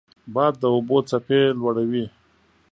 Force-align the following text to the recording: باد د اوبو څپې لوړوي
باد 0.33 0.53
د 0.61 0.63
اوبو 0.75 0.97
څپې 1.09 1.41
لوړوي 1.59 2.05